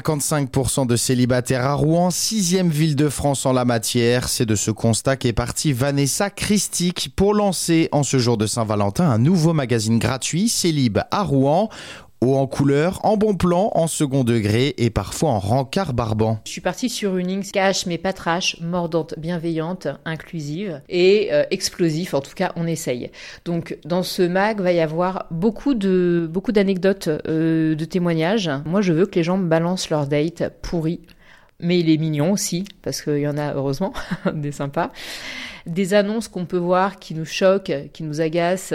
55% 0.00 0.88
de 0.88 0.96
célibataires 0.96 1.64
à 1.64 1.74
Rouen, 1.74 2.10
sixième 2.10 2.68
ville 2.68 2.96
de 2.96 3.08
France 3.08 3.46
en 3.46 3.52
la 3.52 3.64
matière. 3.64 4.28
C'est 4.28 4.44
de 4.44 4.56
ce 4.56 4.72
constat 4.72 5.16
qu'est 5.16 5.32
partie 5.32 5.72
Vanessa 5.72 6.30
Christic 6.30 7.10
pour 7.14 7.32
lancer 7.32 7.88
en 7.92 8.02
ce 8.02 8.18
jour 8.18 8.36
de 8.36 8.46
Saint-Valentin 8.46 9.08
un 9.08 9.18
nouveau 9.18 9.52
magazine 9.52 10.00
gratuit, 10.00 10.48
Célib 10.48 10.98
à 11.12 11.22
Rouen 11.22 11.68
haut 12.20 12.36
en 12.36 12.46
couleur, 12.46 13.04
en 13.04 13.16
bon 13.16 13.34
plan, 13.34 13.70
en 13.74 13.86
second 13.86 14.24
degré 14.24 14.74
et 14.78 14.90
parfois 14.90 15.30
en 15.30 15.38
rencard 15.38 15.92
barbant. 15.92 16.40
Je 16.46 16.52
suis 16.52 16.60
partie 16.60 16.88
sur 16.88 17.16
une 17.16 17.28
ligne 17.28 17.42
cash 17.42 17.86
mais 17.86 17.98
pas 17.98 18.12
trash, 18.12 18.58
mordante, 18.60 19.14
bienveillante, 19.18 19.88
inclusive 20.04 20.80
et 20.88 21.28
euh, 21.32 21.44
explosif. 21.50 22.14
En 22.14 22.20
tout 22.20 22.34
cas, 22.34 22.52
on 22.56 22.66
essaye. 22.66 23.10
Donc, 23.44 23.78
dans 23.84 24.02
ce 24.02 24.22
mag, 24.22 24.60
va 24.60 24.72
y 24.72 24.80
avoir 24.80 25.26
beaucoup 25.30 25.74
de 25.74 26.28
beaucoup 26.30 26.52
d'anecdotes, 26.52 27.08
euh, 27.08 27.74
de 27.74 27.84
témoignages. 27.84 28.50
Moi, 28.64 28.80
je 28.80 28.92
veux 28.92 29.06
que 29.06 29.16
les 29.16 29.24
gens 29.24 29.38
balancent 29.38 29.90
leur 29.90 30.06
date 30.06 30.50
pourri, 30.62 31.00
mais 31.60 31.78
il 31.78 31.90
est 31.90 31.98
mignon 31.98 32.32
aussi 32.32 32.64
parce 32.82 33.02
qu'il 33.02 33.18
y 33.18 33.28
en 33.28 33.36
a 33.36 33.54
heureusement 33.54 33.92
des 34.34 34.52
sympas 34.52 34.90
des 35.66 35.94
annonces 35.94 36.28
qu'on 36.28 36.44
peut 36.44 36.58
voir 36.58 36.98
qui 36.98 37.14
nous 37.14 37.24
choquent, 37.24 37.90
qui 37.92 38.02
nous 38.02 38.20
agacent, 38.20 38.74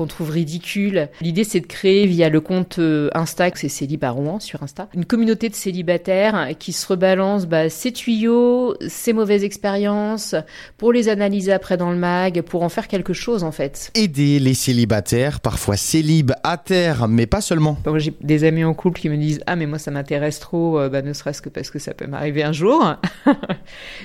qu'on 0.00 0.06
trouve 0.06 0.30
ridicules. 0.30 1.10
L'idée, 1.20 1.44
c'est 1.44 1.60
de 1.60 1.66
créer 1.66 2.06
via 2.06 2.30
le 2.30 2.40
compte 2.40 2.78
euh, 2.78 3.10
Insta, 3.12 3.50
c'est 3.54 3.68
Célib 3.68 4.02
sur 4.38 4.62
Insta, 4.62 4.88
une 4.94 5.04
communauté 5.04 5.50
de 5.50 5.54
célibataires 5.54 6.48
qui 6.58 6.72
se 6.72 6.86
rebalancent 6.86 7.46
bah, 7.46 7.68
ces 7.68 7.92
tuyaux, 7.92 8.76
ces 8.88 9.12
mauvaises 9.12 9.44
expériences, 9.44 10.34
pour 10.78 10.94
les 10.94 11.10
analyser 11.10 11.52
après 11.52 11.76
dans 11.76 11.90
le 11.90 11.98
mag, 11.98 12.40
pour 12.40 12.62
en 12.62 12.70
faire 12.70 12.88
quelque 12.88 13.12
chose 13.12 13.44
en 13.44 13.52
fait. 13.52 13.90
Aider 13.94 14.38
les 14.38 14.54
célibataires, 14.54 15.40
parfois 15.40 15.76
célib 15.76 16.32
à 16.44 16.56
terre, 16.56 17.06
mais 17.06 17.26
pas 17.26 17.42
seulement. 17.42 17.76
J'ai 17.96 18.14
des 18.22 18.44
amis 18.44 18.64
en 18.64 18.72
couple 18.72 19.00
qui 19.00 19.10
me 19.10 19.18
disent 19.18 19.40
Ah, 19.46 19.54
mais 19.54 19.66
moi 19.66 19.78
ça 19.78 19.90
m'intéresse 19.90 20.40
trop, 20.40 20.78
euh, 20.78 20.88
bah, 20.88 21.02
ne 21.02 21.12
serait-ce 21.12 21.42
que 21.42 21.50
parce 21.50 21.70
que 21.70 21.78
ça 21.78 21.92
peut 21.92 22.06
m'arriver 22.06 22.42
un 22.42 22.52
jour. 22.52 22.94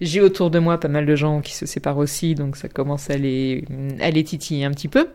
J'ai 0.00 0.20
autour 0.20 0.50
de 0.50 0.60
moi 0.60 0.78
pas 0.78 0.86
mal 0.86 1.04
de 1.04 1.16
gens 1.16 1.40
qui 1.40 1.56
se 1.56 1.66
séparent 1.66 1.98
aussi 1.98 2.36
donc 2.36 2.56
ça 2.56 2.68
commence 2.68 3.10
à 3.10 3.16
les, 3.16 3.64
à 4.00 4.10
les 4.10 4.22
titiller 4.22 4.64
un 4.64 4.70
petit 4.70 4.86
peu. 4.86 5.08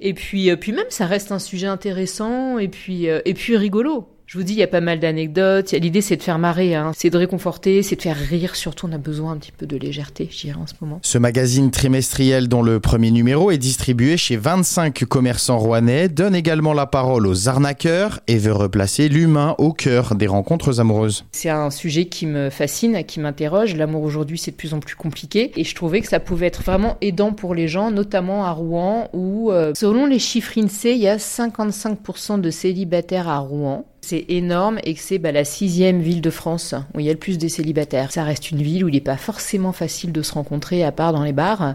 Et 0.00 0.14
puis, 0.14 0.50
euh, 0.50 0.56
puis 0.56 0.72
même, 0.72 0.86
ça 0.88 1.06
reste 1.06 1.32
un 1.32 1.38
sujet 1.38 1.66
intéressant 1.66 2.58
et 2.58 2.68
puis, 2.68 3.08
euh, 3.08 3.20
et 3.24 3.34
puis 3.34 3.56
rigolo. 3.56 4.08
Je 4.30 4.38
vous 4.38 4.44
dis, 4.44 4.52
il 4.52 4.60
y 4.60 4.62
a 4.62 4.68
pas 4.68 4.80
mal 4.80 5.00
d'anecdotes. 5.00 5.72
L'idée, 5.72 6.00
c'est 6.00 6.16
de 6.16 6.22
faire 6.22 6.38
marrer, 6.38 6.76
hein. 6.76 6.92
c'est 6.94 7.10
de 7.10 7.18
réconforter, 7.18 7.82
c'est 7.82 7.96
de 7.96 8.02
faire 8.02 8.16
rire. 8.16 8.54
Surtout, 8.54 8.86
on 8.88 8.92
a 8.92 8.96
besoin 8.96 9.32
un 9.32 9.38
petit 9.38 9.50
peu 9.50 9.66
de 9.66 9.76
légèreté, 9.76 10.28
je 10.30 10.42
dirais, 10.42 10.56
en 10.56 10.68
ce 10.68 10.74
moment. 10.80 11.00
Ce 11.02 11.18
magazine 11.18 11.72
trimestriel, 11.72 12.46
dont 12.46 12.62
le 12.62 12.78
premier 12.78 13.10
numéro 13.10 13.50
est 13.50 13.58
distribué 13.58 14.16
chez 14.16 14.36
25 14.36 15.02
commerçants 15.06 15.58
rouennais, 15.58 16.08
donne 16.08 16.36
également 16.36 16.74
la 16.74 16.86
parole 16.86 17.26
aux 17.26 17.48
arnaqueurs 17.48 18.20
et 18.28 18.38
veut 18.38 18.52
replacer 18.52 19.08
l'humain 19.08 19.56
au 19.58 19.72
cœur 19.72 20.14
des 20.14 20.28
rencontres 20.28 20.78
amoureuses. 20.78 21.24
C'est 21.32 21.50
un 21.50 21.70
sujet 21.70 22.04
qui 22.04 22.26
me 22.26 22.50
fascine, 22.50 23.02
qui 23.02 23.18
m'interroge. 23.18 23.74
L'amour 23.74 24.04
aujourd'hui, 24.04 24.38
c'est 24.38 24.52
de 24.52 24.56
plus 24.56 24.74
en 24.74 24.78
plus 24.78 24.94
compliqué. 24.94 25.50
Et 25.56 25.64
je 25.64 25.74
trouvais 25.74 26.02
que 26.02 26.06
ça 26.06 26.20
pouvait 26.20 26.46
être 26.46 26.62
vraiment 26.62 26.98
aidant 27.00 27.32
pour 27.32 27.52
les 27.52 27.66
gens, 27.66 27.90
notamment 27.90 28.44
à 28.44 28.52
Rouen, 28.52 29.08
où, 29.12 29.50
euh, 29.50 29.72
selon 29.74 30.06
les 30.06 30.20
chiffres 30.20 30.56
INSEE, 30.56 30.92
il 30.92 31.00
y 31.00 31.08
a 31.08 31.16
55% 31.16 32.40
de 32.40 32.50
célibataires 32.50 33.28
à 33.28 33.40
Rouen. 33.40 33.89
C'est 34.02 34.24
énorme 34.28 34.78
et 34.84 34.94
que 34.94 35.00
c'est 35.00 35.18
bah, 35.18 35.32
la 35.32 35.44
sixième 35.44 36.00
ville 36.00 36.20
de 36.20 36.30
France 36.30 36.74
où 36.94 37.00
il 37.00 37.06
y 37.06 37.10
a 37.10 37.12
le 37.12 37.18
plus 37.18 37.38
de 37.38 37.48
célibataires. 37.48 38.12
Ça 38.12 38.24
reste 38.24 38.50
une 38.50 38.62
ville 38.62 38.84
où 38.84 38.88
il 38.88 38.94
n'est 38.94 39.00
pas 39.00 39.16
forcément 39.16 39.72
facile 39.72 40.12
de 40.12 40.22
se 40.22 40.32
rencontrer 40.32 40.84
à 40.84 40.92
part 40.92 41.12
dans 41.12 41.22
les 41.22 41.32
bars 41.32 41.74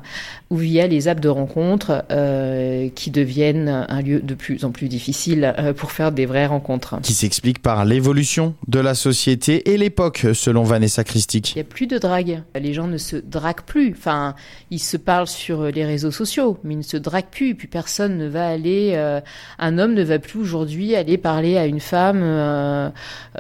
ou 0.49 0.57
via 0.57 0.87
les 0.87 1.07
apps 1.07 1.21
de 1.21 1.29
rencontres 1.29 2.03
euh, 2.11 2.89
qui 2.95 3.11
deviennent 3.11 3.85
un 3.87 4.01
lieu 4.01 4.19
de 4.21 4.33
plus 4.33 4.65
en 4.65 4.71
plus 4.71 4.87
difficile 4.87 5.53
euh, 5.59 5.73
pour 5.73 5.91
faire 5.91 6.11
des 6.11 6.25
vraies 6.25 6.47
rencontres. 6.47 6.99
Qui 7.01 7.13
s'explique 7.13 7.61
par 7.61 7.85
l'évolution 7.85 8.55
de 8.67 8.79
la 8.79 8.95
société 8.95 9.71
et 9.71 9.77
l'époque 9.77 10.25
selon 10.33 10.63
Vanessa 10.63 11.03
Christic. 11.03 11.51
Il 11.51 11.57
n'y 11.57 11.61
a 11.61 11.65
plus 11.65 11.87
de 11.87 11.97
drague. 11.97 12.41
Les 12.59 12.73
gens 12.73 12.87
ne 12.87 12.97
se 12.97 13.15
draguent 13.15 13.65
plus. 13.65 13.93
Enfin, 13.97 14.35
ils 14.71 14.79
se 14.79 14.97
parlent 14.97 15.27
sur 15.27 15.63
les 15.63 15.85
réseaux 15.85 16.11
sociaux, 16.11 16.57
mais 16.63 16.73
ils 16.73 16.79
ne 16.79 16.83
se 16.83 16.97
draguent 16.97 17.25
plus. 17.31 17.55
Puis 17.55 17.67
personne 17.67 18.17
ne 18.17 18.27
va 18.27 18.47
aller... 18.47 18.93
Euh, 18.95 19.21
un 19.59 19.77
homme 19.77 19.93
ne 19.93 20.03
va 20.03 20.19
plus 20.19 20.39
aujourd'hui 20.39 20.95
aller 20.95 21.17
parler 21.17 21.57
à 21.57 21.65
une 21.65 21.79
femme 21.79 22.14
euh, 22.23 22.89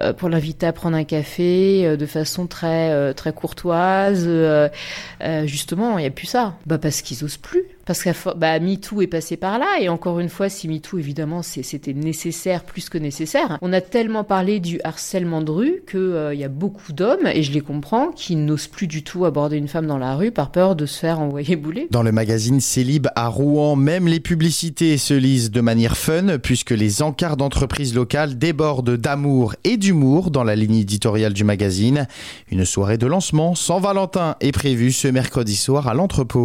euh, 0.01 0.13
pour 0.13 0.29
l'inviter 0.29 0.65
à 0.65 0.73
prendre 0.73 0.97
un 0.97 1.03
café 1.03 1.85
euh, 1.85 1.97
de 1.97 2.05
façon 2.05 2.47
très 2.47 3.13
très 3.13 3.33
courtoise. 3.33 4.27
justement, 5.43 5.97
il 5.97 6.01
n'y 6.01 6.07
a 6.07 6.11
plus 6.11 6.27
ça. 6.27 6.55
Bah 6.65 6.77
parce 6.77 7.01
qu'ils 7.01 7.23
osent 7.23 7.37
plus. 7.37 7.63
Parce 7.85 8.03
que 8.03 8.09
bah, 8.35 8.59
MeToo 8.59 9.01
est 9.01 9.07
passé 9.07 9.37
par 9.37 9.59
là, 9.59 9.79
et 9.79 9.89
encore 9.89 10.19
une 10.19 10.29
fois, 10.29 10.49
si 10.49 10.67
MeToo, 10.67 10.97
évidemment, 10.97 11.41
c'était 11.43 11.93
nécessaire, 11.93 12.63
plus 12.63 12.89
que 12.89 12.97
nécessaire, 12.97 13.57
on 13.61 13.73
a 13.73 13.81
tellement 13.81 14.23
parlé 14.23 14.59
du 14.59 14.79
harcèlement 14.83 15.41
de 15.41 15.51
rue 15.51 15.83
qu'il 15.89 15.99
euh, 15.99 16.33
y 16.33 16.43
a 16.43 16.49
beaucoup 16.49 16.93
d'hommes, 16.93 17.27
et 17.31 17.43
je 17.43 17.51
les 17.51 17.61
comprends, 17.61 18.11
qui 18.11 18.35
n'osent 18.35 18.67
plus 18.67 18.87
du 18.87 19.03
tout 19.03 19.25
aborder 19.25 19.57
une 19.57 19.67
femme 19.67 19.87
dans 19.87 19.97
la 19.97 20.15
rue 20.15 20.31
par 20.31 20.51
peur 20.51 20.75
de 20.75 20.85
se 20.85 20.99
faire 20.99 21.19
envoyer 21.19 21.55
bouler. 21.55 21.87
Dans 21.91 22.03
le 22.03 22.11
magazine 22.11 22.59
Célib 22.59 23.07
à 23.15 23.27
Rouen, 23.27 23.75
même 23.75 24.07
les 24.07 24.19
publicités 24.19 24.97
se 24.97 25.13
lisent 25.13 25.51
de 25.51 25.61
manière 25.61 25.97
fun, 25.97 26.39
puisque 26.39 26.71
les 26.71 27.01
encarts 27.01 27.37
d'entreprises 27.37 27.93
locales 27.93 28.37
débordent 28.37 28.97
d'amour 28.97 29.55
et 29.63 29.77
d'humour 29.77 30.31
dans 30.31 30.43
la 30.43 30.55
ligne 30.55 30.77
éditoriale 30.77 31.33
du 31.33 31.43
magazine. 31.43 32.07
Une 32.49 32.65
soirée 32.65 32.97
de 32.97 33.07
lancement 33.07 33.55
sans 33.55 33.79
Valentin 33.79 34.35
est 34.41 34.51
prévue 34.51 34.91
ce 34.91 35.07
mercredi 35.07 35.55
soir 35.55 35.87
à 35.87 35.93
l'entrepôt. 35.93 36.43